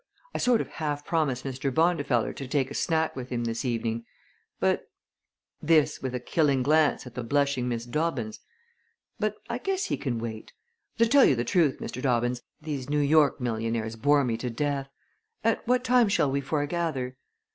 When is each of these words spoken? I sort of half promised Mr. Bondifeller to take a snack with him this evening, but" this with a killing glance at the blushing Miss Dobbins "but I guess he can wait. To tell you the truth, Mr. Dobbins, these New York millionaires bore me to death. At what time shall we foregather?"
I 0.33 0.39
sort 0.39 0.61
of 0.61 0.67
half 0.67 1.05
promised 1.05 1.45
Mr. 1.45 1.71
Bondifeller 1.71 2.33
to 2.33 2.47
take 2.47 2.71
a 2.71 2.73
snack 2.73 3.15
with 3.15 3.29
him 3.29 3.43
this 3.43 3.63
evening, 3.63 4.03
but" 4.59 4.89
this 5.61 6.01
with 6.01 6.15
a 6.15 6.19
killing 6.19 6.63
glance 6.63 7.05
at 7.05 7.13
the 7.13 7.23
blushing 7.23 7.69
Miss 7.69 7.85
Dobbins 7.85 8.39
"but 9.19 9.35
I 9.47 9.59
guess 9.59 9.85
he 9.85 9.97
can 9.97 10.17
wait. 10.17 10.53
To 10.97 11.05
tell 11.05 11.23
you 11.25 11.35
the 11.35 11.43
truth, 11.45 11.77
Mr. 11.77 12.01
Dobbins, 12.01 12.41
these 12.59 12.89
New 12.89 12.97
York 12.99 13.39
millionaires 13.39 13.95
bore 13.95 14.23
me 14.23 14.37
to 14.37 14.49
death. 14.49 14.89
At 15.43 15.67
what 15.67 15.83
time 15.83 16.07
shall 16.07 16.31
we 16.31 16.41
foregather?" 16.41 17.15